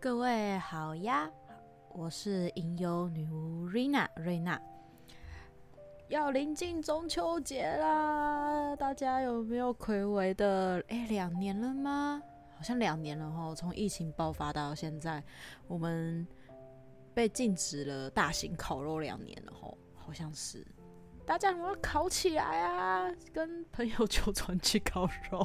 [0.00, 1.28] 各位好呀，
[1.88, 4.60] 我是吟游女巫瑞娜瑞娜。
[6.06, 10.80] 要临近中秋节啦，大家有没有睽违的？
[10.86, 12.22] 哎，两年了吗？
[12.54, 13.52] 好像两年了哈。
[13.56, 15.20] 从疫情爆发到现在，
[15.66, 16.24] 我们
[17.12, 20.64] 被禁止了大型烤肉两年了哈，好像是。
[21.26, 23.10] 大家有没有烤起来啊？
[23.32, 25.44] 跟朋友 求传去烤肉。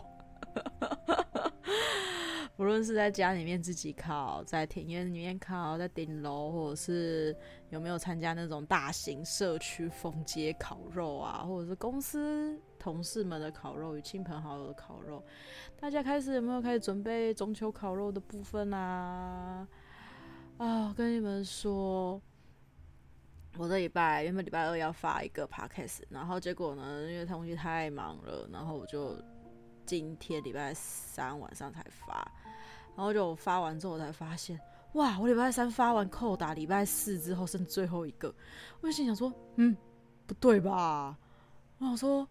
[2.63, 7.35] 无论是在家里面自己烤，在田园里面烤，在顶楼，或者是
[7.71, 15.21] 有没有参加那种大型社区封街烤肉啊，或者是公司同事们的烤肉与亲朋好友的烤肉，
[15.77, 19.67] 大家开始有没有开始准备中秋烤肉的部分啊？
[20.55, 22.21] 啊，跟你们说，
[23.57, 29.21] 我这礼拜原本礼拜二要发一个 podcast，然后结果呢，因为东西太忙了，然后我就。
[29.85, 32.25] 今天礼拜三晚上才发，
[32.95, 34.59] 然后就发完之后我才发现，
[34.93, 35.19] 哇！
[35.19, 38.33] 我礼拜三发完扣打，礼拜四之后剩最后一个，
[38.81, 39.75] 我就心想说，嗯，
[40.27, 41.17] 不对吧？
[41.79, 42.27] 我想说，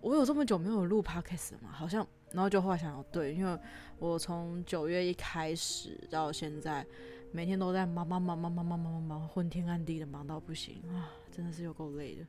[0.00, 1.70] 我有这么久没有录 podcast 了吗？
[1.72, 3.58] 好像，然后就后来想，对，因为
[3.98, 6.84] 我从九月一开始到现在，
[7.32, 12.26] 每天都在忙忙忙忙忙忙忙忙忙，昏天暗地的忙到不行啊，真的是有够累的。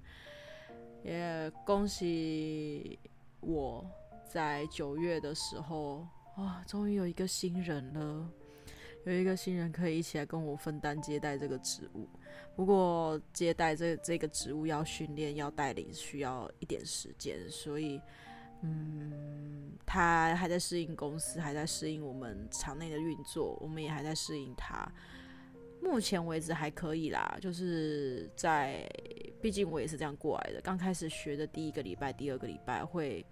[1.03, 2.99] 也恭喜。
[3.39, 3.85] 我
[4.27, 6.05] 在九月的时候
[6.37, 8.29] 啊，终于有一个新人了，
[9.05, 12.07] 有一个新人可以一起来跟我分担接待这个职务。
[12.55, 17.99] 不过接待这这个职务要训练、要带领，需要一点时间，所以
[18.61, 24.87] 嗯，他还在适应公司，还在适应我们场内的运作，我们也还在适应他。
[25.81, 28.87] 目前为止还可以啦，就是在，
[29.41, 30.61] 毕竟我也是这样过来的。
[30.61, 33.25] 刚开始学的第一个礼拜、第二个礼拜，会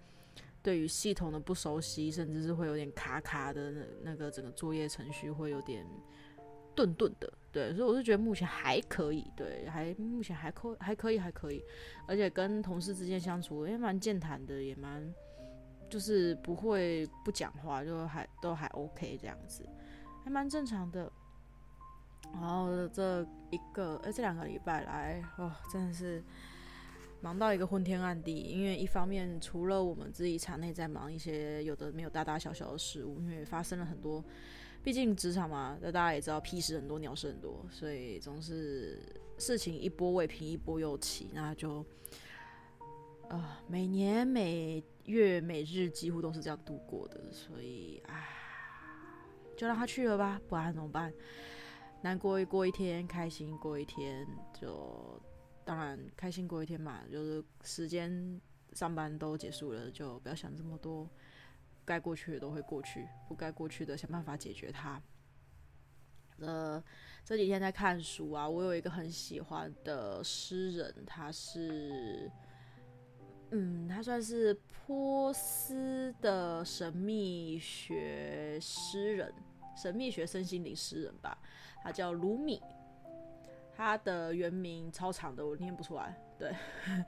[0.66, 5.86] 对于系统的不熟悉，甚至是会有点卡卡的那，那个整个作业程序会有点
[6.74, 7.32] 顿顿的。
[7.52, 11.62] 对，所以我是觉得目前还可以，对，还目前还可还可以还可以，
[12.08, 15.08] 而且跟同事之间相处也蛮健谈的，也蛮
[15.88, 19.64] 就是不会不讲话，就还都还 OK 这样子，
[20.24, 21.08] 还蛮正常的。
[22.32, 26.20] 然后这一个，呃，这两个礼拜来，哦，真的是
[27.20, 28.34] 忙到一个昏天暗地。
[28.34, 34.24] 因为一方面，除了我们自己场内在忙一些有的没有大大小小的事务，因为发生了很多，
[34.82, 39.00] 毕竟职场嘛，那大家也知道，屁事很多，鸟事很多，所以总是
[39.38, 41.84] 事情一波未平，一波又起，那就，
[43.28, 48.24] 啊、每年每月每日几乎都是这样度过的，所以，啊，
[49.56, 51.12] 就让他去了吧，不然怎么办？
[52.02, 54.24] 难过一过一天，开心过一天，
[54.60, 55.20] 就
[55.66, 57.02] 当然开心过一天嘛。
[57.12, 58.40] 就是时间
[58.72, 61.06] 上班都结束了，就不要想这么多，
[61.84, 65.02] 该过去的都会过去，不该过去的想办法解决它。
[66.38, 66.82] 呃，
[67.24, 72.30] 这几天在看书啊，我有一个很喜欢的诗人，他是，
[73.52, 74.52] 嗯，他算是
[74.86, 79.32] 波斯的神秘学诗人，
[79.74, 81.38] 神秘学身心灵诗人吧。
[81.82, 82.60] 他叫鲁米，
[83.76, 86.16] 他的原名超长的，我念不出来。
[86.38, 86.50] 对，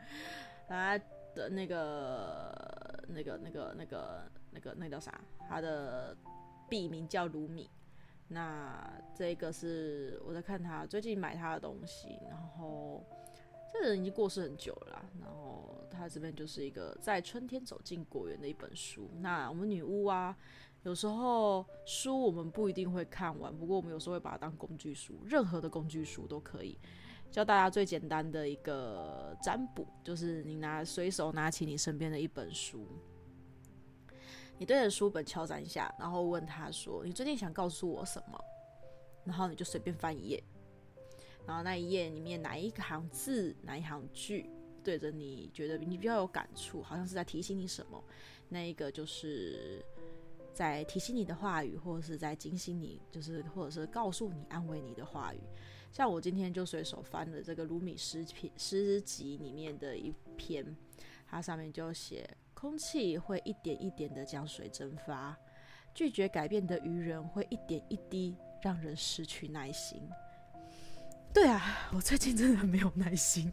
[0.69, 0.99] 他
[1.34, 5.19] 的那个、那个、那个、那个、那个、那叫啥？
[5.49, 6.15] 他的
[6.69, 7.71] 笔名叫卢米。
[8.28, 13.03] 那这个是我在看他最近买他的东西，然后
[13.73, 15.03] 这个人已经过世很久了。
[15.19, 19.09] 然后他这边就是一个在春天走进果园的一本书。
[19.21, 20.37] 那我们女巫啊。
[20.88, 26.78] 有时候书我们不一定会看完，不过我们有时候会把它当工具书，任何的工具书都可以。
[27.31, 32.87] 教大家最简单的一个占卜，就是你拿随手拿起你身边的一本书，
[34.56, 38.43] 你对着书本敲三下，然后问他说：“你最近想告诉我什么？”
[39.27, 40.43] 然后你就随便翻一页，
[41.47, 44.48] 然后那一页里面哪一行字、哪一行句
[44.82, 48.03] 对着你觉得你比较有感触，好像是在提醒你什么，
[48.48, 49.84] 那一个就是。
[50.53, 55.41] 在提醒你的话语，或者是在警醒你，就是或者是告诉你、安慰你的话语。
[55.91, 60.77] 像我今天就随手翻了这个鲁米诗篇诗集里面的一篇，
[61.27, 65.36] 它上面就写：空气会一点一点的将水蒸发，
[65.95, 70.03] 拒绝改变的愚人会一点一滴让人失去耐心。
[71.33, 73.53] 对啊，我最近真的没有耐心。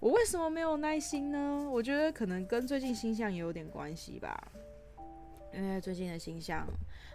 [0.00, 1.68] 我为什么没有耐心呢？
[1.70, 4.50] 我觉得可能跟最近星象也有点关系吧。
[5.52, 6.66] 因为最近的星象，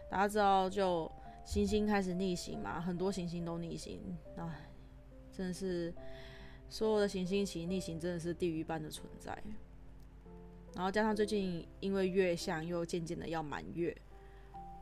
[0.09, 1.11] 大家知道，就
[1.43, 3.99] 行星开始逆行嘛，很多行星都逆行
[4.37, 4.55] 啊，
[5.31, 5.91] 真的是
[6.69, 9.35] 所有的行星起逆行，真的是地狱般的存在。
[10.75, 13.95] 然后加上最近因为月相又渐渐的要满月，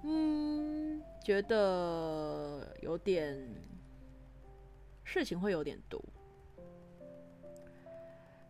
[0.04, 3.48] 嗯，觉得有点
[5.06, 6.04] 事情会有点多。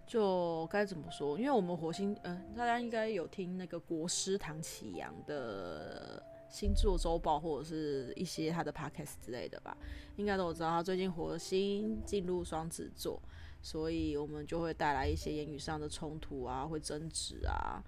[0.06, 1.40] 就该怎么说？
[1.40, 9.76] 因为我们火星，嗯、呃，大家应该有听那个国师唐启阳的星座周报，或者是一些他的 podcast 之类的吧，
[10.18, 13.20] 应该都知道他最近火星进入双子座，
[13.62, 17.82] 所以我们就会带来一些言语上的冲突啊，会争执啊，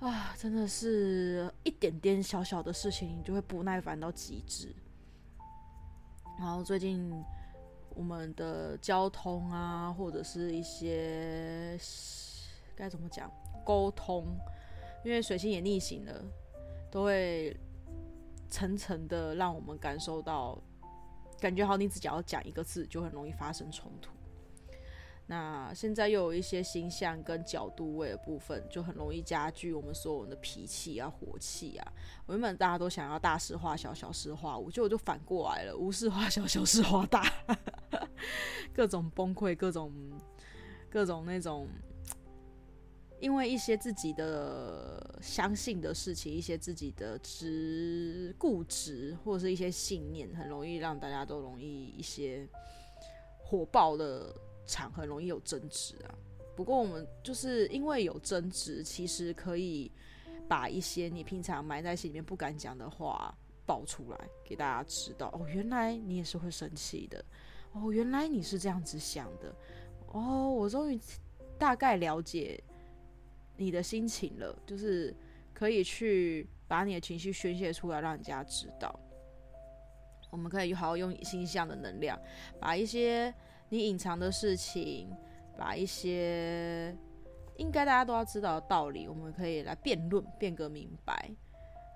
[0.00, 4.74] 啊，真的是一点点小小的事情，你就会不耐烦到极致。
[6.38, 7.12] 然后最近。
[7.98, 11.76] 我们的交通啊，或者是一些
[12.76, 13.28] 该怎么讲
[13.64, 14.24] 沟通，
[15.04, 16.24] 因为水星也逆行了，
[16.92, 17.54] 都会
[18.48, 20.56] 层层的让我们感受到，
[21.40, 24.12] 感觉好，你只要讲一个字，就很容易发生冲突。
[25.26, 31.92] 那现在又有一些星象跟角度位的部分，就很容易加剧我们所有人的脾气啊、火气啊。
[32.28, 37.22] 原本大家都想要大事化小、小事化无，结果就反过来了，无事化小、小事化大，
[38.74, 39.92] 各种崩溃，各种
[40.90, 41.68] 各种那种，
[43.20, 52.48] 因为一些自己的相信的事情，一些自己的执固执，或者是一些信念，很容易让大家都容易一些
[53.38, 54.34] 火爆的。
[54.70, 56.14] 场很容易有争执啊，
[56.54, 59.90] 不过我们就是因为有争执，其实可以
[60.46, 63.34] 把一些你平常埋在心里面不敢讲的话
[63.64, 65.28] 爆出来，给大家知道。
[65.28, 67.24] 哦，原来你也是会生气的。
[67.72, 69.54] 哦，原来你是这样子想的。
[70.12, 71.00] 哦，我终于
[71.58, 72.62] 大概了解
[73.56, 75.14] 你的心情了，就是
[75.52, 78.98] 可以去把你的情绪宣泄出来，让人家知道。
[80.30, 82.18] 我们可以好好用心象的能量，
[82.60, 83.34] 把一些。
[83.70, 85.14] 你隐藏的事情，
[85.54, 86.96] 把一些
[87.58, 91.30] 应该大家都要知道的道理，我们可以来辩论，辩个明白。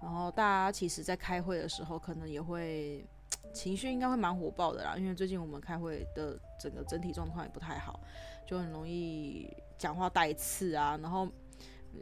[0.03, 3.07] 然后大家其实，在开会的时候，可能也会
[3.53, 8.01] 情绪应该会蛮火爆的啦，因为最近我们开会的整个整体状况也不太好，
[8.47, 11.29] 就很容易讲话带刺啊，然后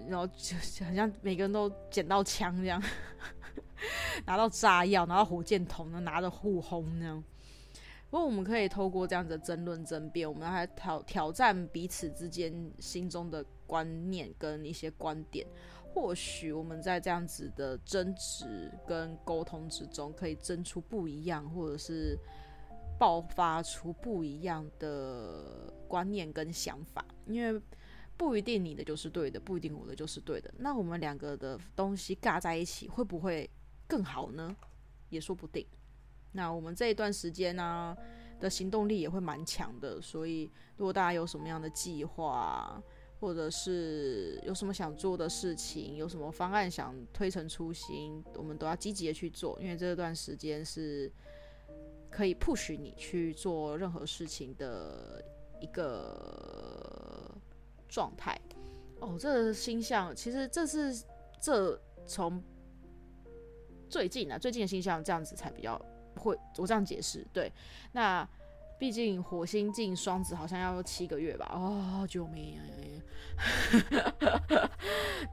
[0.08, 2.80] 然后就好像每个人都捡到枪这样，
[4.26, 7.24] 拿到炸药，拿到火箭筒，拿着互轰那样。
[8.10, 15.46] 不过，我们可以透过这样子的争论、争辩，我们来挑挑战彼此之间心中的观念跟一些观点。
[15.92, 22.16] 或许我们在这样子的争执跟沟通之中，可以争出不一样，或者是
[22.98, 27.04] 爆发出不一样的观念跟想法。
[27.26, 27.60] 因为
[28.16, 30.52] 不一定你的就是对的，不一定我的就是对的。
[30.58, 33.48] 那我们两个的东西尬在一起，会不会
[33.86, 34.54] 更好呢？
[35.08, 35.66] 也说不定。
[36.32, 37.96] 那我们这一段时间呢、
[38.38, 42.80] 的行动力也会蛮强的，所以如果大家有什么样的计划，
[43.20, 51.12] 或者是有什么想做的事情，有什么方案想推陈出新，我们都要积极的去做，因为这段时间是
[52.10, 55.22] 可以 push 你去做任何事情的
[55.60, 57.30] 一个
[57.88, 58.36] 状态。
[59.00, 61.04] 哦，这个星象其实这是
[61.40, 62.42] 这从
[63.88, 65.80] 最近啊，最近的星象这样子才比较。
[66.16, 67.50] 会，我这样解释，对，
[67.92, 68.28] 那
[68.80, 71.52] 毕竟火星进双子好像要七个月吧？
[71.52, 72.64] 哦，救命啊！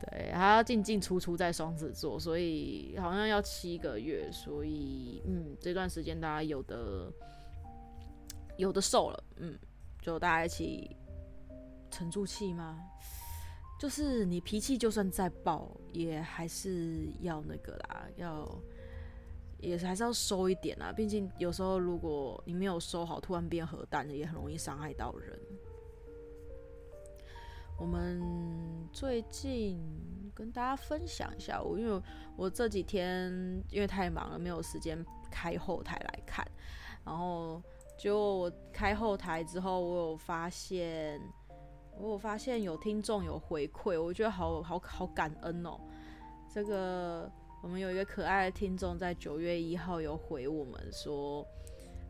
[0.02, 7.10] 对，还要进进出出在双子座，所以好像要七个月，所以嗯，这段时间大家有的
[8.58, 9.58] 有的受了，嗯，
[10.02, 10.94] 就大家一起
[11.90, 12.78] 沉住气吗？
[13.80, 18.46] 就是你脾气就算再爆，也还是要那个啦，要。
[19.60, 25.40] 也是还是要收一点啊，毕竟有时候如果你没有收好，突然变核弹，也很容易伤害到人。
[27.80, 28.22] 我们
[28.92, 29.80] 最近
[30.34, 32.02] 跟大家分享一下，我因为
[32.36, 33.32] 我这几天
[33.70, 36.46] 因为太忙了，没有时间开后台来看。
[37.04, 37.62] 然后
[37.98, 41.22] 结果我开后台之后，我有发现，
[41.98, 45.80] 我有发现有听众有回馈，我觉得好好好感恩哦，
[46.54, 47.32] 这个。
[47.62, 51.46] 我们有一个可爱的听众，在九月一号有回我们说，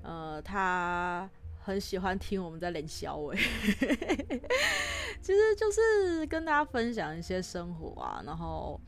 [0.03, 3.33] 呃，他很喜欢听我们在练肖话，
[5.21, 8.79] 其实就是跟大家分享一些生活啊，然后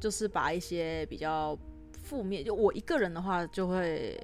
[0.00, 1.58] 就是把一些比较
[1.92, 4.18] 负面，就我一个人的话，就会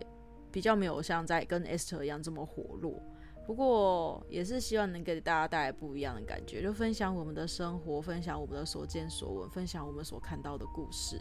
[0.51, 3.03] 比较没有像在跟 Esther 一样这么活络。
[3.47, 11.19] 不过也是希望能给大家带来不一样的感觉，就分享我们的生活，分享我们的所见所闻，分享我们所看到的故事。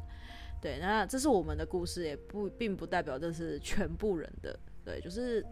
[0.62, 4.60] 对，那这是我们的故事，也不并不代表这是全部人的。
[4.84, 5.46] 对，就是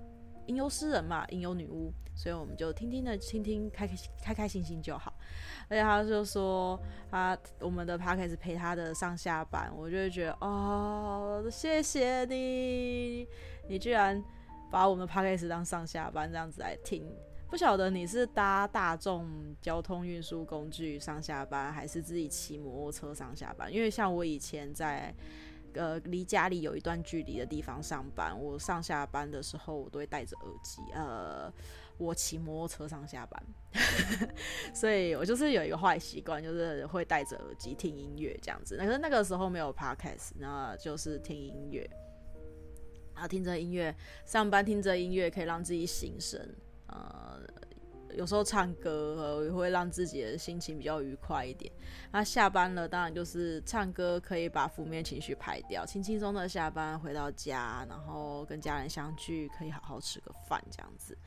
[0.47, 5.13] 吟游诗人嘛，吟游女巫，所以我们就听听的，听听开开开开心心就好。
[5.67, 13.27] 而且他就说他我们的 podcast 陪他的上下班，我就会觉得哦，谢谢你，
[13.67, 14.23] 你居然
[14.71, 17.05] 把我们的 podcast 当上下班这样子来听。
[17.55, 19.25] 不晓得你是搭大众
[19.61, 23.73] 交通运输工具上下班，还是自己骑摩托车上下班？
[23.73, 25.15] 因为像我以前在
[25.73, 30.81] 呃离家里有一段距离的地方上班，我上下班的时候我都会戴着耳机。
[30.93, 31.49] 呃，
[31.97, 33.41] 我骑摩托车上下班，
[34.75, 38.75] 所以我就是有一个坏习惯，就是会戴着耳机听音乐这样子。
[38.75, 41.89] 可是那个时候没有 podcast，那就是听音乐，
[43.13, 43.95] 然后听着音乐
[44.25, 46.53] 上班，听着音乐可以让自己醒神。
[46.87, 47.41] 呃，
[48.15, 51.71] 有时候唱歌也会让自己的心情比较愉快一点。
[52.11, 61.17] 那下班了，当然就是唱歌可以把负面情绪排掉，轻轻松的下班回到家，然后跟家人相聚，可以好好吃个饭这样子。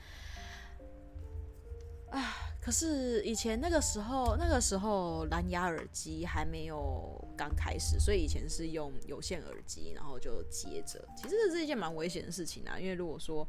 [2.11, 11.07] 啊，可是以前那个时候，那个时候蓝牙耳机还没有刚开始，所以以前是用有线耳机，然后就接着。
[11.17, 13.47] 其实这是一件蛮危险的事情啊，因为如果说。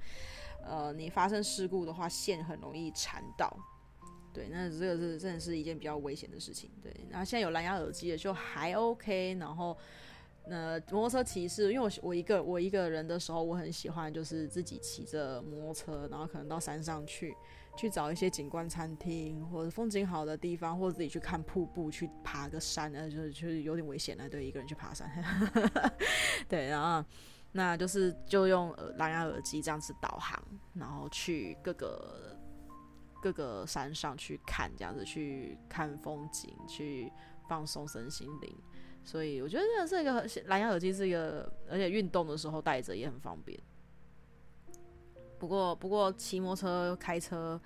[0.64, 3.58] 呃，你发生事故的话，线很容易缠到，
[4.34, 6.94] 对，那这个是真的是一件比较危险的事情，对。
[7.10, 9.76] 然后现在有蓝牙耳机的就还 OK，然后，
[10.48, 17.36] 那，摩托车骑士，因为我我一个我一个人的时候，我很喜欢就是自己骑着摩托车，然后可能到山上去，
[17.76, 25.10] 去找一些景观餐厅或者风景好的地方，或者自己去看瀑布，去爬个山，呃，就是就是有点危险了，对，一个人去爬山，
[26.48, 27.04] 对，然后。
[27.52, 30.42] 那就是就用蓝牙耳机这样子导航，
[30.74, 32.38] 然后去各个
[33.22, 37.12] 各个山上去看，这样子去看风景，去
[37.48, 38.56] 放松身心灵。
[39.04, 43.60] 所以我觉得这个是一个蓝牙耳机是一个，而且运动的时候带着也很方便。
[45.38, 47.60] 不过不过骑摩托车开车。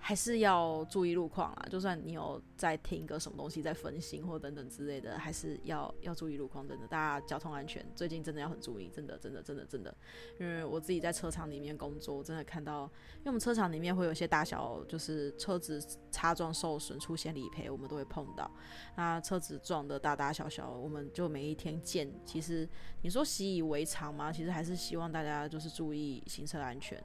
[0.00, 1.66] 还是要注意路况啊！
[1.68, 6.66] 就算你有在听个什么东西，在分心或等等之类的，还是要要注意路况。
[6.66, 9.94] 真的，大家交通安全最近真的要很注意，真的，真的，真的，真的。
[10.38, 12.82] 因为我自己在车厂里面工作，真的看到，
[13.18, 18.50] 因为我们车厂里面会有一些大小，就是车子擦撞受损出现理赔，我们都会碰到。
[18.96, 22.08] 那车子撞的大大小小，我们就每一天见。
[22.24, 22.66] 其实
[23.02, 24.32] 你说习以为常吗？
[24.32, 27.02] 其实还是希望大家就是注意行车安全。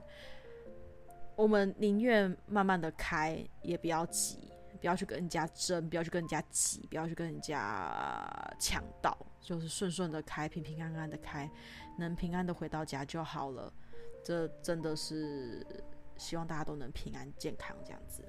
[1.35, 4.37] 我们宁愿慢慢的开，也不要急，
[4.79, 11.49] 不要去跟人家争，不要去跟人家挤，不要去跟人家抢道，就是顺顺的开，平平安安的开，
[11.97, 13.73] 能平安的回到家就好了。
[14.23, 15.65] 这真的是
[16.17, 18.23] 希望大家都能平安健康这样子。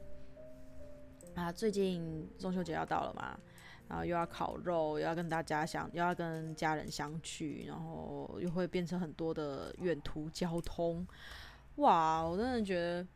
[1.34, 3.38] 啊，最近中秋节要到了嘛，
[3.86, 11.06] 然后又要烤肉，又要跟大家相，又要跟家人相聚，然后又会变成很多的远途交通。
[11.76, 13.06] 哇，我真的觉得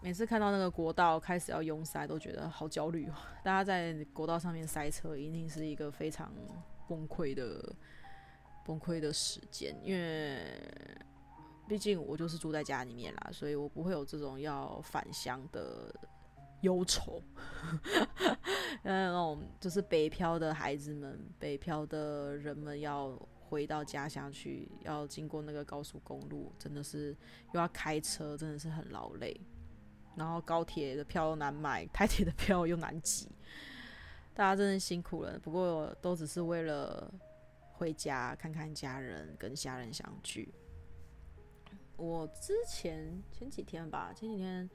[0.00, 3.10] 每次看到那个国道开始要拥塞，都觉得好焦虑。
[3.42, 6.32] 大家在国道上面塞车，一定是一个非常
[6.88, 7.74] 崩溃的
[8.64, 9.76] 崩溃的时间。
[9.82, 10.40] 因为
[11.66, 15.92] 毕竟我就是住在家里面啦，所以我不会有这种要返乡的
[16.60, 17.20] 忧愁。
[18.84, 23.20] 那种就是北漂的孩子们，北漂的人们要。
[23.50, 27.08] 回到家乡去，要经过那个高速公路，真的是
[27.52, 29.38] 又要开车，真的是很劳累。
[30.14, 33.28] 然后高铁的票又难买，台铁的票又难挤，
[34.32, 35.36] 大家真的辛苦了。
[35.40, 37.12] 不过都只是为了
[37.72, 40.54] 回家看看家人，跟家人相聚。
[41.96, 44.70] 我之前前几天吧，前几天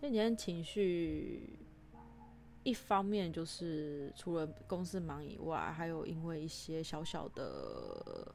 [0.00, 1.58] 前几天情绪。
[2.64, 8.32] 一方面就是除了公司忙以外，还有因为一些小小的、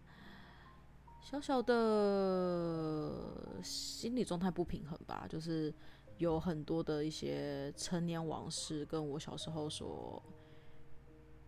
[1.22, 5.74] 小小的心理状态不平衡吧，就是
[6.18, 10.22] 有很多的一些陈年往事，跟我小时候所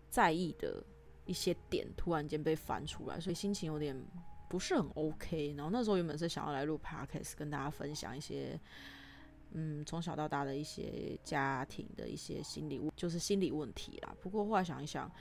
[0.10, 0.82] 在意的
[1.26, 3.94] 一些点，突然间被翻出来，所以心情有点
[4.50, 5.54] 不是很 OK。
[5.58, 8.58] 然后那时候原本是想要来录 Podcast，跟大家分享一些。
[9.52, 14.16] 嗯，从小到大的一些家庭的一些心理，就是心理问题啦。
[14.22, 15.12] 不过后来想一想，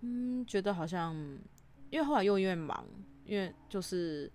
[0.00, 1.14] 嗯，觉得好像，
[1.90, 2.86] 因为后来又因为忙，
[3.24, 4.30] 因为就是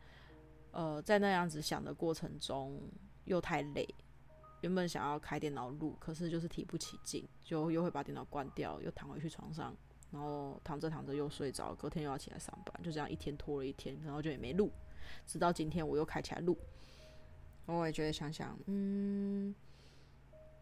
[0.71, 2.81] 呃，在那样子想的过程中
[3.25, 3.87] 又太累。
[4.61, 9.73] 原本想要开电脑录，可是就是提不起劲，就又会把电脑关掉，又躺回去床上，
[10.11, 14.69] 然后躺着躺着又睡着，隔天又要起来上班，就这样一天拖了一天，然后就也没录，
[15.25, 16.57] 直到今天我又开起来录。
[17.77, 19.53] 我也觉得想想，嗯，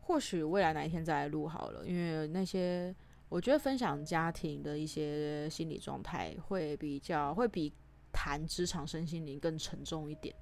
[0.02, 2.94] 或许未来哪一天再来录好了，因为那些
[3.30, 7.74] 我觉得分享家庭的一些心理状态会比较会比
[8.12, 10.36] 谈职场身心灵更沉重一点。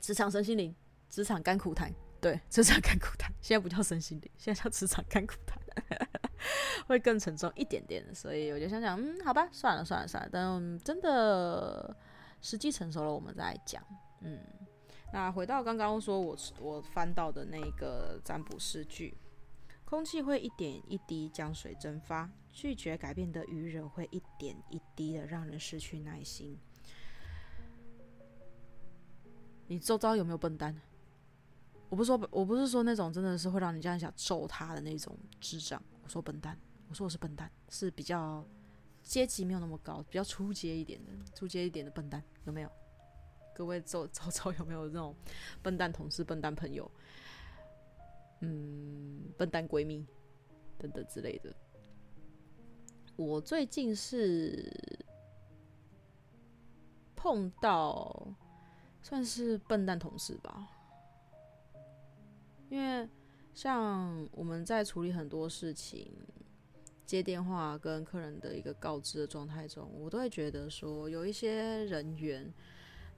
[0.00, 0.74] 职场身心灵，
[1.08, 5.58] 职场甘苦谈，对，职场甘苦谈，现在不叫身心灵，现在叫职场甘苦谈，
[6.86, 8.14] 会更沉重一点点。
[8.14, 11.96] 所以我就想想，嗯，好吧，算了算了算了，等真的
[12.42, 13.82] 时机成熟了，我们再讲。
[14.20, 14.38] 嗯，
[15.12, 19.16] 那回到刚刚说我我翻到的那个占卜诗句，
[19.84, 26.58] 空气会一点一滴将水蒸发，拒绝改变的愚人会一点一滴的让人失去耐心。
[29.68, 30.74] 你周遭有没有笨蛋？
[31.88, 35.80] 我不说，我不是说那种真的是会让你这样想揍他的那种智障。
[36.02, 36.58] 我说笨蛋，
[36.88, 38.44] 我说我是笨蛋，是比较
[39.00, 42.70] 阶级没有那么高，比较初阶一点的，初阶一点的笨蛋有没有？
[43.54, 45.14] 各位周周遭有没有这种
[45.62, 46.90] 笨蛋同事、笨蛋朋友？
[48.40, 50.04] 嗯，笨蛋闺蜜
[50.76, 51.54] 等等之类的。
[53.16, 54.70] 我最近是
[57.14, 58.34] 碰到。
[59.06, 60.66] 算是笨蛋同事吧，
[62.70, 63.06] 因为
[63.52, 66.10] 像我们在处理很多事情、
[67.04, 72.50] 接电话跟客人的一个告知的状态中，我都会觉得说，有一些人员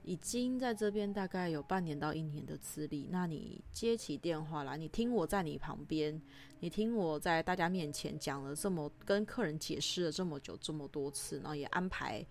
[0.07, 6.19] 已经在这边大概有半年到一年的资历，那你接起电话来，你听我在你旁边，
[6.61, 12.25] 你听我在大家面前讲了这么跟客人解释了这么久这么多次，然后也安排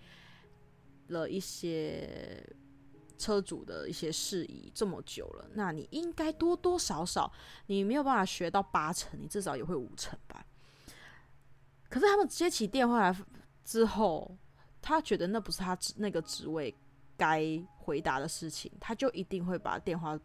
[1.08, 2.42] 了一些。
[3.18, 7.32] 车主的一些事宜这么久了，那你应该多多少少，
[7.64, 10.44] 你没有办法学到八成，你至少也会五成吧。
[11.88, 13.16] 可是他们接起电话来
[13.64, 14.36] 之后，
[14.82, 16.76] 他觉得那不是他那个职位
[17.16, 17.42] 该
[17.78, 20.18] 回答的事情，他就一定会把电话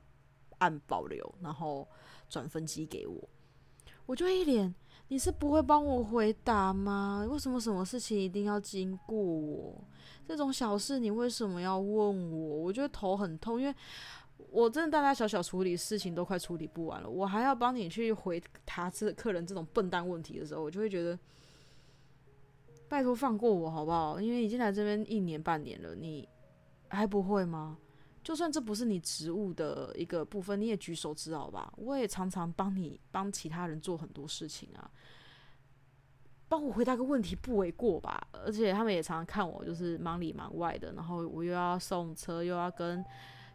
[0.59, 1.87] 按保留，然后
[2.29, 3.29] 转分机给我。
[4.05, 4.73] 我就一脸，
[5.07, 7.25] 你是不会帮我回答吗？
[7.29, 9.83] 为什么什么事情一定要经过我？
[10.27, 12.63] 这种小事你为什么要问我？
[12.63, 13.75] 我觉得头很痛，因为
[14.49, 21.17] 我真的大大小小处理事情都快处理不完了，我还要帮你去回答这客人这种笨蛋问题的时候，我就会觉得，
[22.89, 24.19] 拜托放过我好不好？
[24.19, 26.27] 因为已经来这边一年半年了，你
[26.91, 27.77] 还不会吗？
[28.23, 31.73] 就算这不是你职务的一个部分，你也举手之劳吧。
[31.77, 34.89] 我也常常帮你帮其他人做很多事情啊。
[36.47, 38.27] 帮我回答个问题不为过吧？
[38.33, 43.03] 而且他们也常常看我就是忙里忙外的，然后我又要送车，又要跟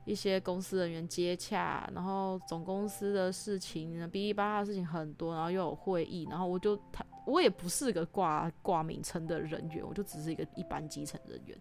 [0.06, 11.56] 一些公司人员接洽，然后总公司的事情，哔哩吧啦的事情很多，然后又有会议，然后我就他我也不是个挂挂名称的人员，我就只是一个一般基层人员，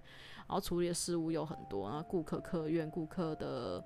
[0.48, 3.84] 然后处理的事务又很多，然后顾客客怨，顾客的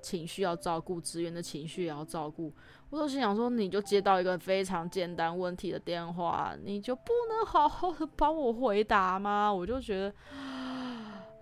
[0.00, 2.52] 情绪要照顾，职员的情绪也要照顾。
[2.90, 9.52] 我都心想说，你就接到一个非常简单问题的电话，你就不能好好的帮我回答吗？
[9.52, 10.14] 我就觉得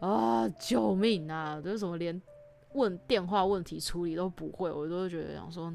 [0.01, 1.61] 啊，救命啊！
[1.61, 2.21] 就是什么连
[2.75, 5.73] 问电话问题处理都不会，我都觉得想说，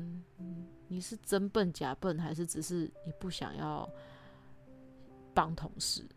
[0.87, 3.89] 你是真笨假笨，还是只是你不想要
[5.33, 6.07] 帮同事？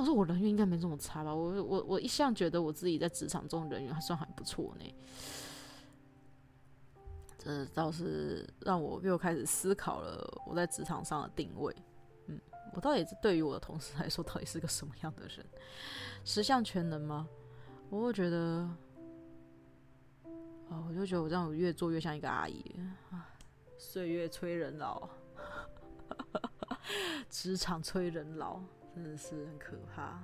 [0.00, 1.34] 我说，我人缘应该没这么差吧？
[1.34, 4.94] 我我我一向觉得我自己在职场中人缘还算还不错呢。
[7.38, 11.74] 这倒是让我又开始思考了我在职场上的定位。
[12.26, 12.40] 嗯，
[12.72, 15.44] 我到底是对于我的同事来说，到底是个什么样的人？
[16.24, 17.28] 十项全能吗？
[17.90, 18.66] 我会觉得，
[20.70, 22.64] 啊、我就觉得我这样越做越像一个阿姨，
[23.76, 25.06] 岁月催人老，
[27.28, 28.58] 职场催人老，
[28.94, 30.22] 真的是很可怕。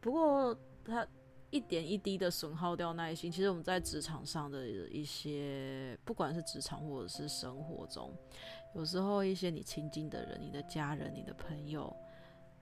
[0.00, 1.06] 不过他。
[1.50, 3.30] 一点一滴的损耗掉耐心。
[3.30, 8.12] 其实我们在职场上的一些，不管是职场或者是生活中，
[8.74, 11.94] 有时候一些你亲近的人、你的家人、你的朋友、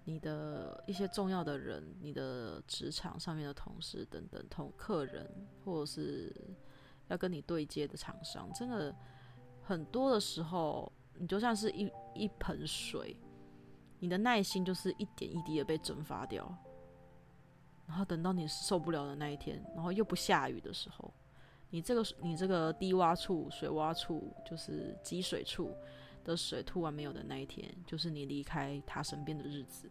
[0.05, 5.27] 你的一些重要的人、你的职场上面的同事等等同客人，
[5.65, 6.31] 或者是
[7.09, 8.95] 要跟你对接的厂商，真的
[9.63, 13.17] 很多的时候，你就像是一一盆水，
[14.03, 16.53] 你的耐心就是一点一滴的被蒸发掉。
[17.87, 21.12] 然后等到你受不了的那一天，然后又不下雨的时候，
[21.71, 25.73] 你这个你这个低洼处、水洼处，就是积水处
[26.25, 29.88] 的水突然没有的那一天，就是你离开他身边的日子。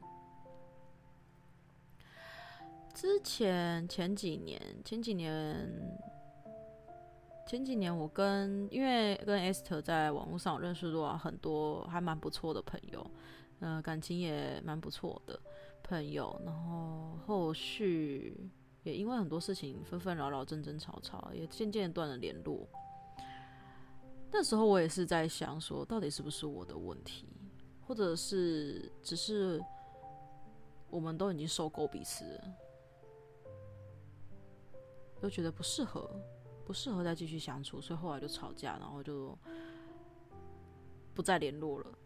[2.93, 5.69] 之前前几年，前几年，
[7.47, 13.05] 前几年，我跟因为跟 Esther 在网络上认识了很多还蛮不错的朋友，
[13.61, 15.39] 呃，感情也蛮不错的。
[15.83, 18.49] 朋友，然后后续
[18.83, 22.65] 也因为很多事情纷纷扰扰、争争吵吵，也渐渐断了联络。
[24.31, 27.27] 那时候我也是在想，说到底是不是我的问题，
[27.85, 29.61] 或者是只是
[30.89, 32.55] 我们都已经受够彼此了，
[35.19, 36.09] 都觉得不适合，
[36.63, 39.37] 不适合再继续相处，所以后来就吵架，然后就
[41.13, 41.97] 不再联络了。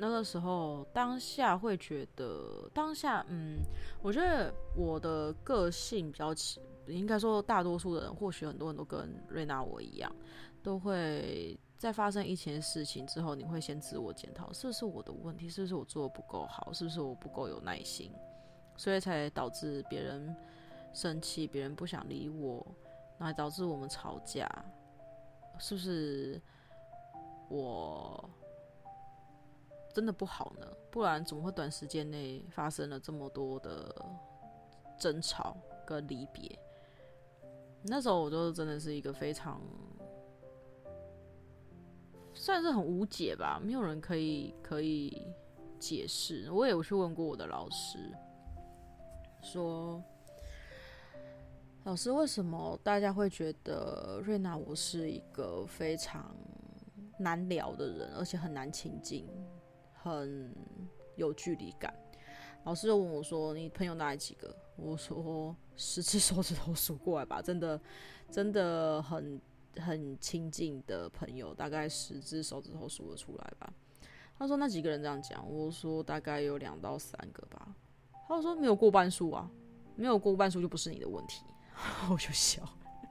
[0.00, 3.58] 那个时候，当下会觉得，当下，嗯，
[4.00, 10.08] 我觉得我的个性比较奇，应该说大多数的人，或许很多人都跟瑞娜我一样，
[10.62, 18.12] 都会在发生一件事情之后，你会先自我检讨，是不是我的问题，是不是我做的不够好，是不是我不够有耐心，
[18.76, 20.32] 所以才导致别人
[20.92, 22.64] 生气，别人不想理我，
[23.18, 24.48] 然后导致我们吵架，
[25.58, 26.40] 是不是
[27.48, 28.30] 我？
[29.94, 33.94] 真的不好呢，不然怎么会短时间内发生了这么多的
[34.98, 36.58] 争吵跟离别？
[37.82, 39.60] 那时候我就真的是一个非常
[42.34, 45.26] 算是很无解吧，没有人可以可以
[45.78, 46.50] 解释。
[46.50, 47.98] 我也有去问过我的老师，
[49.42, 50.02] 说
[51.84, 56.36] 老师为什么大家会觉得瑞娜我是一个非常
[57.18, 59.26] 难聊的人，而且很难亲近？
[60.08, 60.54] 很
[61.16, 61.92] 有距离感。
[62.64, 67.80] 老师就问我说：“你朋友哪里几个？”我说：“十只手指头数过来吧，真的，
[68.30, 69.40] 真的很
[69.76, 73.72] 很亲近的朋友，大概十只手指头数得出来吧。”
[74.38, 77.74] 他说：“那几个人这样讲？”我说：“大概有两到三个吧。”
[78.28, 79.50] 他说：“没有过半数啊，
[79.96, 81.44] 没有过半数就不是你的问题。
[82.10, 82.62] ”我就笑，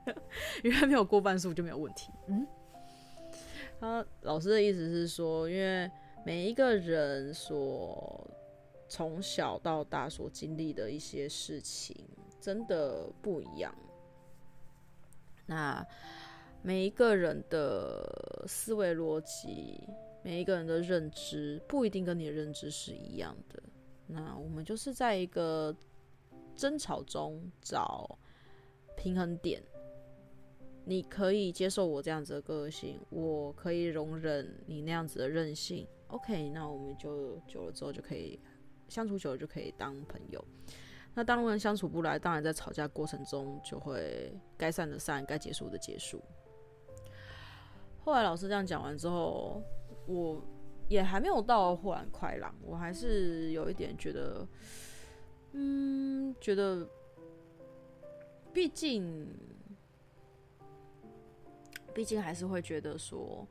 [0.61, 2.11] 原来没有过半数就没有问题。
[2.27, 2.45] 嗯，
[3.79, 5.89] 他老师的意思是说，因为。
[6.27, 8.29] 每一个人所
[8.89, 11.95] 从小到大所经历的一些事情，
[12.41, 13.73] 真的不一样。
[15.45, 15.87] 那
[16.61, 19.81] 每一个人的思维逻辑，
[20.21, 23.63] 每一个人的认知，不一定跟你的认知是一样的。
[24.05, 25.73] 那我们就是在一个
[26.57, 28.19] 争吵中找
[28.97, 29.63] 平衡点。
[30.83, 35.87] 你可以接受我这样子的个性，我可以容忍你那样子的任性。
[36.09, 38.39] OK，那我们就久了之后就可以
[38.87, 40.41] 相处久了就可以当朋友。
[41.13, 46.23] 那当然相处不来，当然在吵架过程中就会该散的散，该结束的结束。
[47.99, 49.61] 后来老师这样讲完之后，
[50.05, 50.41] 我
[50.87, 54.47] 也还没有到豁然开朗，我还是有一点觉得，
[55.51, 56.87] 嗯，觉得
[58.53, 59.27] 毕竟，
[61.93, 63.45] 毕竟还是会觉得说。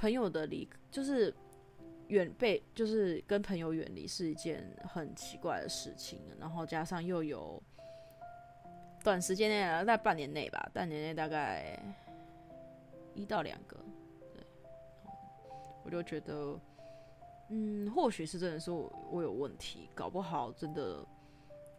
[0.00, 1.32] 朋友的离就是
[2.08, 6.22] 远被，就是跟朋友远离是一件很奇怪的事情。
[6.38, 7.62] 然后加上又有
[9.04, 11.78] 短时间内，大概半年内吧，半年内大概
[13.14, 13.76] 一到两个，
[14.32, 14.42] 对，
[15.84, 16.58] 我就觉得，
[17.50, 21.04] 嗯，或许是真的是我我有问题，搞不好真的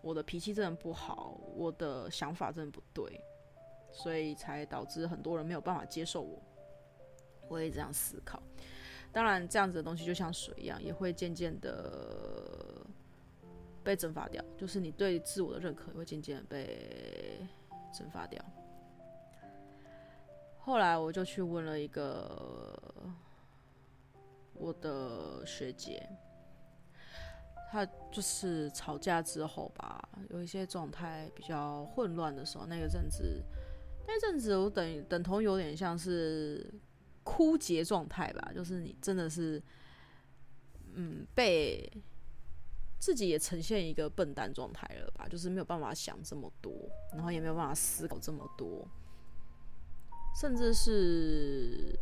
[0.04, 3.20] 我的脾气真的不好，我的想法真的不对，
[3.92, 6.40] 所以才导致很多人没有办法接受我。
[7.52, 8.42] 我也这样思考，
[9.12, 12.82] 当然这样子的东西就像水一样，也会渐渐的
[13.84, 14.42] 被蒸发掉。
[14.58, 17.46] 就是你对自我的认可也会渐渐的被
[17.94, 18.42] 蒸发掉。
[20.60, 22.74] 后来我就去问了一个
[24.54, 26.08] 我的学姐，
[27.70, 33.44] 她就是吵架之后吧，有一些状态比较混乱的时候，那个阵子，
[34.08, 36.66] 那阵子我等等同有点像是。
[37.24, 39.62] 枯竭状态吧，就是你真的是，
[40.94, 41.92] 嗯，被
[43.00, 46.74] 自己也呈现一个笨蛋状态了吧，就是没有办法想这么多，
[47.14, 48.88] 然后也没有办法思考这么多，
[50.40, 51.98] 甚至是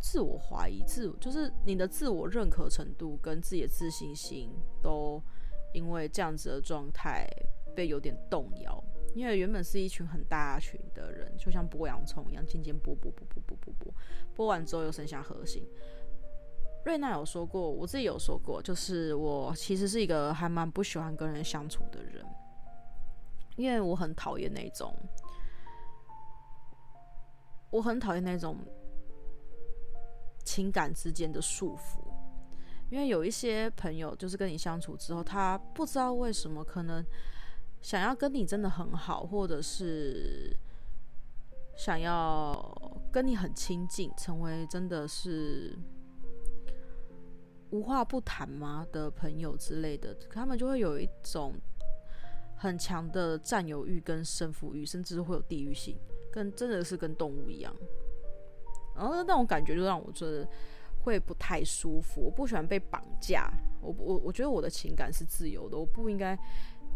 [0.00, 4.50] 自我怀疑、自就是你的自我认可程度跟自己的自信心
[4.82, 5.22] 都
[5.72, 7.26] 因为这样子的状态
[7.74, 8.82] 被有点动摇。
[9.14, 13.92] 因为原本是一群很大群的人，就像剥洋葱一样，渐渐剥剥剥剥剥剥剥，
[14.36, 15.64] 剥完之后又剩下核心。
[16.84, 22.26] 瑞娜有说过，我自己有说过，就是我其实是一个还蛮不喜欢跟人相处的人，
[23.56, 24.92] 因为我很讨厌那种，
[27.70, 28.58] 我很讨厌那种
[30.44, 32.00] 情感之间的束缚。
[32.90, 37.04] 因为有一些朋友，就是跟你相处之后，他不知道为什么可能。
[37.84, 40.56] 想要跟你真的很好，或者是
[41.76, 42.58] 想要
[43.12, 45.76] 跟你很亲近，成为真的是
[47.72, 51.52] 无话不谈吗的朋友之类的，他们就会有一种
[52.56, 55.94] 很强的占有欲跟胜负欲，甚至会有地域性，
[56.32, 57.70] 跟真的是跟动物一样。
[58.96, 60.48] 然后那种感觉就让我觉得
[61.02, 62.22] 会不太舒服。
[62.22, 66.34] 我不喜欢被绑架，我我我觉得我的情感是自由的，我不应该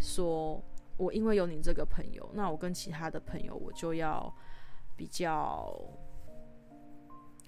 [0.01, 0.59] 说。
[0.99, 4.35] 我因为有你这个朋友，那我跟其他的朋友我就要
[4.97, 5.73] 比较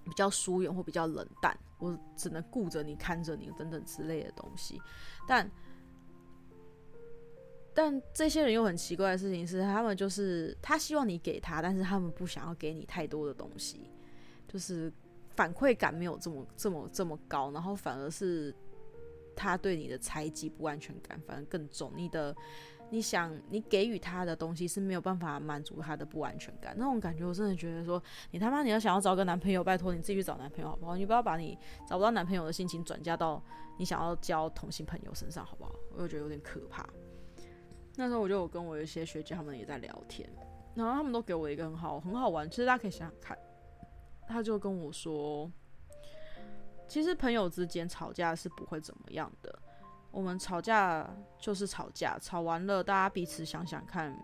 [0.05, 4.81] 比较疏远或比较冷淡，我只能顾着你、看着你等等之类的东西。
[5.27, 5.51] 但
[7.75, 13.91] 但这些人又很奇怪的事情是，他们就是他希望你给他，但是他们不想要给你太多的东西，
[14.47, 14.93] 就是
[15.35, 18.55] 反馈感没有这么这么这么高，然后反而是
[19.35, 22.33] 他对你的猜忌、不安全感反而更重，你的。
[22.93, 30.97] 你想，你给予他的东西是没有办法满足他的不安全感，那种感觉我真的觉得说，你他妈你要想要找个男朋友，拜托你自己去找男朋友好不好？
[30.97, 31.57] 你不要把你
[31.89, 33.41] 找不到男朋友的心情转嫁到
[33.79, 35.73] 你想要交同性朋友身上，好不好？
[35.95, 36.85] 我就觉得有点可怕。
[37.95, 40.29] 那时候我就有跟我一些学姐他们也在聊天，
[40.75, 43.39] 然后他们都给我一个很好很好玩，其实大家可以想想看，
[44.27, 45.51] 他就跟我说，
[46.89, 49.57] 其实朋友之间吵架是不会怎么样的。
[50.11, 54.17] 我们吵架就是吵架，吵完了大家彼此想想看，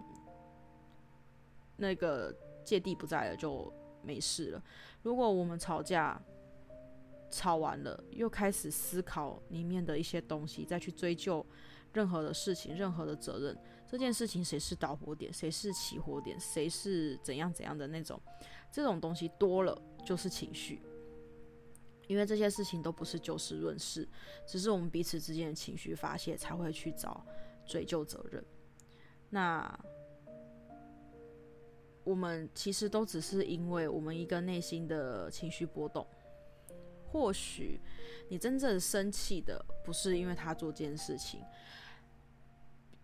[1.77, 3.72] 那个芥蒂不在了就
[4.03, 4.62] 没事了。
[5.03, 6.20] 如果我们吵架
[7.31, 11.44] 吵完了，又开始思考里面的一些东西，再去追究
[11.92, 18.20] 任何的事情、任何的责任，这件事情谁是导火点，谁是起火点，谁是怎样怎样的那种，
[18.72, 20.83] 这种东西多了就是情绪。
[22.07, 24.09] 因为这些事情都不是就事论事，
[24.47, 27.27] 只是我们彼此之间的情绪发泄才会去找
[27.64, 28.45] 追究责任。
[29.29, 29.79] 那
[32.05, 36.07] 我们其实都只是因为我们一个内心的情绪波动。
[37.09, 37.81] 或许
[38.29, 41.42] 你真正生气的不是因为他做这件事情，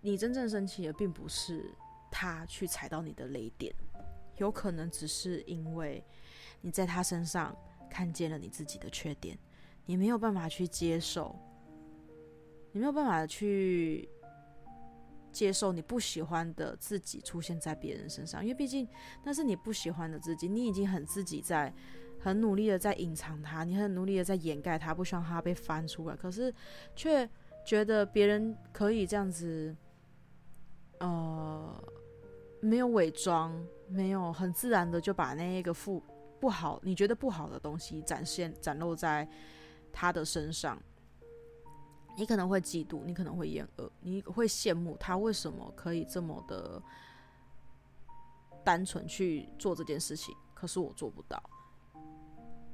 [0.01, 1.75] 你真正生气的并不是
[2.11, 3.75] 他去踩到你的雷点，
[4.37, 6.05] 有可能只是因为
[6.61, 7.57] 你在他身上。
[7.92, 9.38] 看见了你自己的缺点，
[9.85, 11.38] 你没有办法去接受，
[12.72, 14.09] 你没有办法去
[15.31, 18.88] 接受你不喜欢的自己出现在别人身上，因为毕竟
[19.22, 21.70] 那是你不喜欢的自己，你已经很自己在
[22.18, 26.50] 很努力的在隐藏它，你很努力的在掩盖它，不希望它被翻出来，可是
[26.96, 27.28] 却
[27.66, 29.76] 觉得别人可以这样子，
[31.00, 31.85] 呃，
[32.62, 33.52] 没有伪装，
[33.87, 36.02] 没有很自然的就把那一个负。
[36.42, 39.28] 不好，你觉得不好的东西展现展露在
[39.92, 40.76] 他的身上，
[42.16, 46.83] 你可能会嫉妒，你可能会厌恶，你会羡慕他为什么可以这么的
[48.64, 51.40] 单纯去做这件事情，可是我做不到。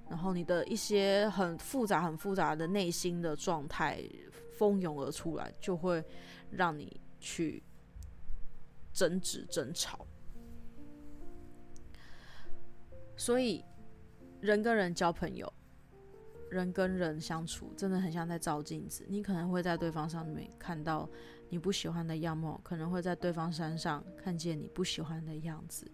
[0.08, 4.02] 然后你的一些很复杂、很复杂的内心的状态
[4.56, 6.02] 蜂拥而出来，就会
[6.50, 7.62] 让你去
[8.94, 10.06] 争执、争吵。
[13.28, 13.62] 所以，
[14.40, 15.52] 人跟人交朋友，
[16.48, 19.04] 人跟人相处，真的很像在照镜子。
[19.06, 21.06] 你可能会在对方上面看到
[21.50, 25.86] 你不喜欢的样貌，可能会在对方身上看见你不喜欢的样子。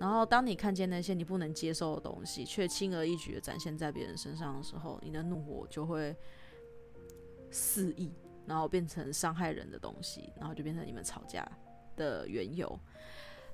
[0.00, 6.12] 然后，当你看见那些你不能接受的东西，却轻而易举的展现在别人身上的时候，你的怒火就会
[7.52, 8.10] 肆意，
[8.46, 11.48] 然后变成伤害人的东西，然后就变成你们吵架
[11.94, 12.76] 的缘由。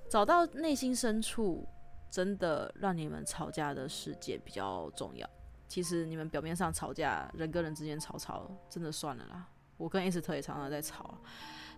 [0.08, 1.68] 找到内心深处。
[2.10, 5.28] 真的让你们吵架的事件比较重要。
[5.68, 9.48] 其实你们表面上吵架，人跟人之间吵吵，真的算了啦。
[9.76, 11.16] 我跟 Esther 也常常在吵，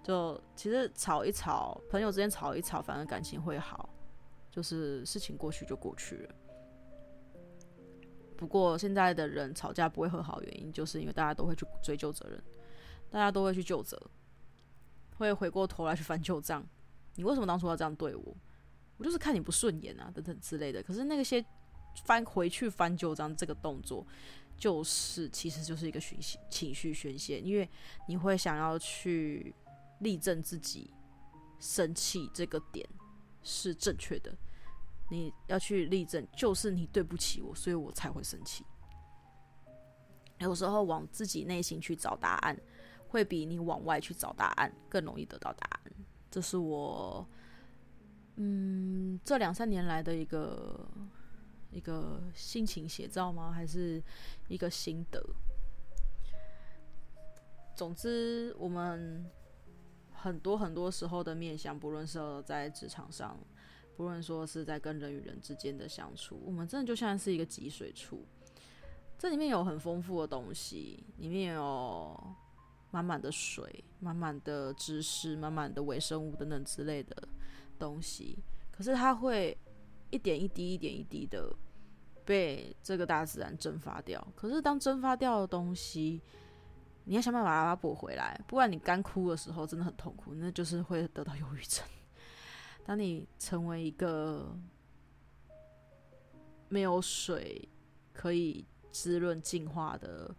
[0.03, 3.89] 就其实吵一吵，朋友之间吵一吵，反而感情会好，
[4.51, 6.35] 就是事情过去就过去了。
[8.35, 12.43] 不过现在的人吵架不会和好，原因就是因为大家都会去追究责任，
[13.09, 14.01] 大家都会去就责，
[15.19, 16.67] 会回过头来去翻旧账。
[17.15, 18.35] 你为什么当初要这样对我？
[19.03, 20.81] 我就是看你不顺眼啊，等等之类的。
[20.81, 21.45] 可是那些
[22.05, 24.07] 翻回去翻旧账这个动作，
[24.57, 27.69] 就是其实就是一个情绪情绪宣泄，因为
[28.07, 29.53] 你会想要去
[29.99, 30.95] 立证自己
[31.59, 32.89] 生气这个点
[33.43, 34.33] 是正确的，
[35.11, 38.65] 你要去立证，就是你对不起我，所以我才会生气。
[40.39, 42.57] 有时候往自己内心去找答案，
[43.09, 45.93] 会比你往外去找答案更容易得到答案。
[46.31, 47.29] 这是我。
[48.37, 50.87] 嗯，这两三年来的一个
[51.71, 53.53] 一个心情写照吗？
[53.53, 54.03] 还是
[54.49, 55.23] 一个心得？
[57.75, 59.25] 总之，我们
[60.13, 63.39] 很多很多时候的面向，不论是在职场上，
[63.97, 68.25] 不论说是在跟人与人之间的相处，我们真的就像是一个集水处。
[69.19, 72.19] 这里面有很丰富的东西，里面有
[72.91, 77.29] 满满的水、满满的知识、满满的微生物等等之类的。
[77.79, 78.39] 东西，
[78.71, 79.57] 可是它会
[80.11, 81.55] 一点一滴、一点一滴的
[82.25, 84.27] 被这个大自然蒸发掉。
[84.37, 86.21] 可是当蒸发掉的东西
[87.05, 91.85] 你要想办法把它补回来，不然你干枯的时候真的很痛苦，那就是会得到忧郁症。
[92.85, 94.57] 当你成为一个
[96.69, 97.69] 没有水
[98.13, 100.35] 可以滋润净化的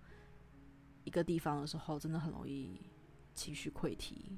[1.03, 2.81] 一个地方的时候，真的很容易
[3.33, 4.37] 情绪溃堤，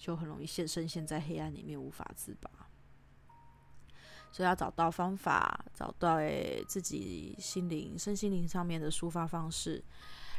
[0.00, 2.50] 就很容易陷身陷在黑暗里面无法自拔。
[4.32, 6.18] 所以要找到方法，找到
[6.66, 9.84] 自己心灵、身心灵上面的抒发方式，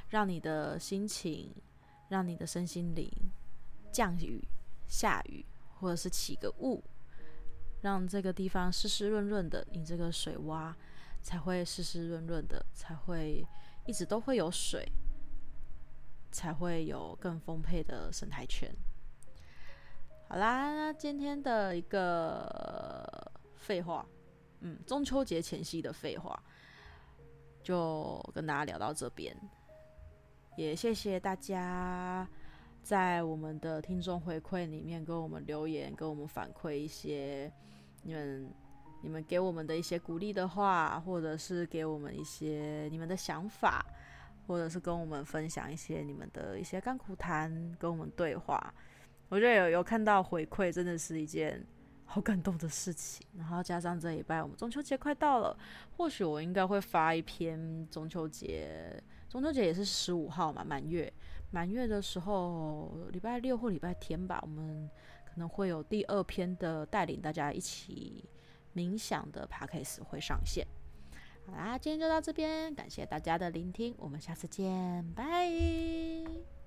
[0.10, 1.54] 让你的心情，
[2.10, 3.12] 让你的身心灵
[3.92, 4.42] 降雨、
[4.88, 5.46] 下雨，
[5.76, 6.82] 或者是起个雾，
[7.82, 10.74] 让这个地方湿湿润润的，你这个水洼
[11.22, 13.46] 才会湿湿润润的，才会
[13.86, 14.90] 一直都会有水，
[16.32, 18.74] 才会有更丰沛的生态圈。
[20.32, 23.30] 好啦，那今天的一个。
[23.58, 24.06] 废话，
[24.62, 26.42] 嗯，中秋节前夕的废话，
[27.62, 29.36] 就跟大家聊到这边。
[30.56, 32.26] 也谢谢大家
[32.82, 37.52] 在我们的听众回馈里面给我们留言，给我们反馈一些
[38.02, 38.50] 你们
[39.04, 43.86] 你们给我们的一些鼓励的话，或者是给我们一些你们的想法，
[44.48, 48.74] 或者是跟我们分享一些你们的一些甘苦谈，跟我们对话。
[49.32, 51.66] 我觉得有有看到回馈，真的是一件。
[52.04, 55.58] 好感动的事情，然后加上这礼拜我们中秋节快到了，
[55.96, 61.10] 或许我应该会发一篇中秋节，中秋节也是十五号嘛，满月，
[61.52, 64.90] 满月的时候，礼拜六或礼拜天吧，我们
[65.24, 68.26] 可能会有第二篇的带领大家一起
[68.76, 70.68] 冥想的 podcast 会上线。
[71.46, 76.61] 好啦，今天就到这边，感谢大家的聆听，我们下次见，拜。